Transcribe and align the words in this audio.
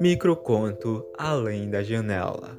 Microconto 0.00 1.06
Além 1.16 1.70
da 1.70 1.82
Janela. 1.82 2.58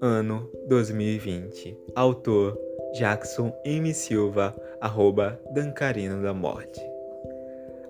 Ano 0.00 0.50
2020 0.68 1.76
Autor 1.94 2.58
Jackson 2.96 3.52
M. 3.64 3.92
Silva 3.92 4.54
Arroba 4.80 5.40
Dancarino 5.52 6.22
da 6.22 6.32
Morte. 6.32 6.80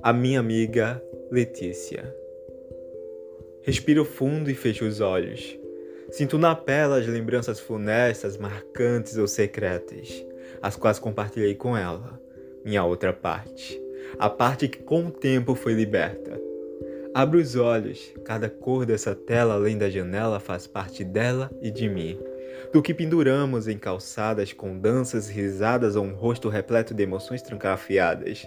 A 0.02 0.12
minha 0.12 0.40
amiga 0.40 1.02
Letícia. 1.30 2.14
Respiro 3.62 4.04
fundo 4.04 4.50
e 4.50 4.54
fecho 4.54 4.86
os 4.86 5.00
olhos. 5.00 5.58
Sinto 6.10 6.38
na 6.38 6.54
pele 6.54 6.94
as 6.94 7.06
lembranças 7.06 7.60
funestas, 7.60 8.36
marcantes 8.36 9.16
ou 9.18 9.26
secretas, 9.26 10.24
as 10.62 10.76
quais 10.76 10.98
compartilhei 10.98 11.54
com 11.54 11.76
ela, 11.76 12.20
minha 12.64 12.84
outra 12.84 13.12
parte, 13.12 13.80
a 14.18 14.28
parte 14.28 14.68
que 14.68 14.78
com 14.78 15.06
o 15.06 15.10
tempo 15.10 15.54
foi 15.54 15.74
liberta 15.74 16.44
Abro 17.16 17.38
os 17.38 17.54
olhos, 17.54 18.12
cada 18.24 18.50
cor 18.50 18.84
dessa 18.84 19.14
tela 19.14 19.54
além 19.54 19.78
da 19.78 19.88
janela 19.88 20.40
faz 20.40 20.66
parte 20.66 21.04
dela 21.04 21.48
e 21.62 21.70
de 21.70 21.88
mim. 21.88 22.18
Do 22.72 22.82
que 22.82 22.92
penduramos 22.92 23.68
em 23.68 23.78
calçadas 23.78 24.52
com 24.52 24.76
danças 24.76 25.28
risadas 25.28 25.94
ou 25.94 26.04
um 26.04 26.12
rosto 26.12 26.48
repleto 26.48 26.92
de 26.92 27.04
emoções 27.04 27.40
trancafiadas. 27.40 28.44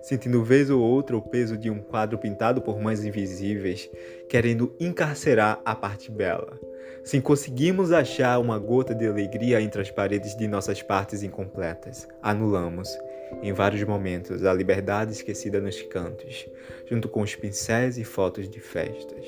Sentindo 0.00 0.44
vez 0.44 0.70
ou 0.70 0.80
outra 0.80 1.16
o 1.16 1.22
peso 1.22 1.56
de 1.56 1.68
um 1.68 1.80
quadro 1.80 2.16
pintado 2.16 2.62
por 2.62 2.80
mães 2.80 3.04
invisíveis, 3.04 3.90
querendo 4.28 4.72
encarcerar 4.78 5.60
a 5.64 5.74
parte 5.74 6.08
bela. 6.08 6.56
Se 7.02 7.20
conseguimos 7.20 7.90
achar 7.90 8.38
uma 8.38 8.60
gota 8.60 8.94
de 8.94 9.08
alegria 9.08 9.60
entre 9.60 9.82
as 9.82 9.90
paredes 9.90 10.36
de 10.36 10.46
nossas 10.46 10.80
partes 10.80 11.24
incompletas, 11.24 12.06
anulamos 12.22 12.96
em 13.42 13.52
vários 13.52 13.82
momentos, 13.84 14.44
a 14.44 14.52
liberdade 14.52 15.12
esquecida 15.12 15.60
nos 15.60 15.80
cantos, 15.82 16.46
junto 16.86 17.08
com 17.08 17.22
os 17.22 17.34
pincéis 17.34 17.98
e 17.98 18.04
fotos 18.04 18.48
de 18.48 18.60
festas. 18.60 19.26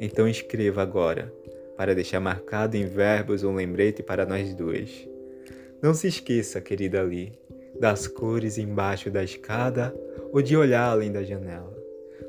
Então 0.00 0.28
escreva 0.28 0.82
agora, 0.82 1.32
para 1.76 1.94
deixar 1.94 2.20
marcado 2.20 2.76
em 2.76 2.84
verbos 2.84 3.42
um 3.42 3.54
lembrete 3.54 4.02
para 4.02 4.26
nós 4.26 4.54
dois. 4.54 5.08
Não 5.82 5.94
se 5.94 6.08
esqueça, 6.08 6.60
querida 6.60 7.00
Ali, 7.00 7.32
das 7.78 8.06
cores 8.06 8.58
embaixo 8.58 9.10
da 9.10 9.24
escada 9.24 9.94
ou 10.32 10.42
de 10.42 10.56
olhar 10.56 10.84
além 10.84 11.10
da 11.10 11.22
janela. 11.22 11.79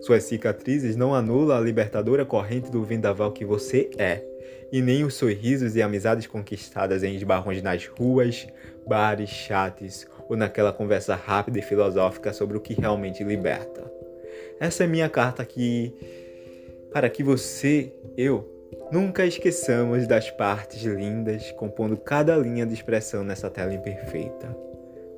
Suas 0.01 0.23
cicatrizes 0.23 0.95
não 0.95 1.13
anulam 1.13 1.55
a 1.55 1.61
libertadora 1.61 2.25
corrente 2.25 2.71
do 2.71 2.83
vendaval 2.83 3.31
que 3.31 3.45
você 3.45 3.89
é, 3.97 4.23
e 4.71 4.81
nem 4.81 5.03
os 5.03 5.13
sorrisos 5.13 5.75
e 5.75 5.81
amizades 5.81 6.25
conquistadas 6.25 7.03
em 7.03 7.15
esbarrões 7.15 7.61
nas 7.61 7.85
ruas, 7.85 8.47
bares, 8.87 9.29
chats 9.29 10.07
ou 10.27 10.35
naquela 10.35 10.73
conversa 10.73 11.13
rápida 11.13 11.59
e 11.59 11.61
filosófica 11.61 12.33
sobre 12.33 12.57
o 12.57 12.61
que 12.61 12.73
realmente 12.73 13.23
liberta. 13.23 13.83
Essa 14.59 14.85
é 14.85 14.87
minha 14.87 15.09
carta 15.09 15.43
aqui 15.43 15.93
para 16.91 17.09
que 17.09 17.23
você, 17.23 17.93
eu, 18.17 18.49
nunca 18.91 19.25
esqueçamos 19.25 20.07
das 20.07 20.31
partes 20.31 20.81
lindas 20.81 21.51
compondo 21.51 21.95
cada 21.95 22.35
linha 22.35 22.65
de 22.65 22.73
expressão 22.73 23.23
nessa 23.23 23.49
tela 23.49 23.73
imperfeita. 23.73 24.55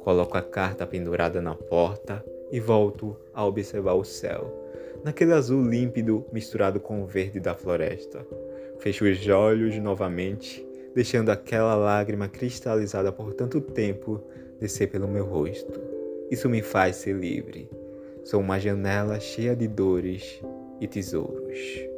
Coloco 0.02 0.38
a 0.38 0.42
carta 0.42 0.86
pendurada 0.86 1.42
na 1.42 1.56
porta 1.56 2.24
e 2.52 2.60
volto 2.60 3.16
a 3.34 3.46
observar 3.46 3.94
o 3.94 4.04
céu, 4.04 4.63
naquele 5.04 5.34
azul 5.34 5.64
límpido 5.64 6.26
misturado 6.32 6.80
com 6.80 7.04
o 7.04 7.06
verde 7.06 7.40
da 7.40 7.54
floresta. 7.54 8.26
Fecho 8.80 9.06
os 9.06 9.28
olhos 9.28 9.78
novamente, 9.78 10.66
deixando 10.96 11.30
aquela 11.30 11.76
lágrima 11.76 12.28
cristalizada 12.28 13.12
por 13.12 13.34
tanto 13.34 13.60
tempo 13.60 14.22
descer 14.60 14.90
pelo 14.90 15.08
meu 15.08 15.26
rosto. 15.26 15.80
Isso 16.32 16.50
me 16.50 16.62
faz 16.62 16.98
ser 16.98 17.14
livre. 17.14 17.70
Sou 18.24 18.40
uma 18.40 18.60
janela 18.60 19.20
cheia 19.20 19.56
de 19.56 19.68
dores 19.68 20.42
e 20.80 20.88
tesouros. 20.88 21.93